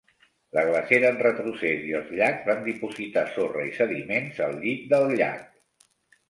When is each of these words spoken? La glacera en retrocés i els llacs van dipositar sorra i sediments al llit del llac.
La 0.57 0.61
glacera 0.67 1.11
en 1.15 1.19
retrocés 1.25 1.83
i 1.89 1.93
els 1.99 2.09
llacs 2.19 2.47
van 2.47 2.63
dipositar 2.69 3.27
sorra 3.35 3.67
i 3.69 3.75
sediments 3.77 4.41
al 4.49 4.59
llit 4.65 4.89
del 4.95 5.15
llac. 5.23 5.47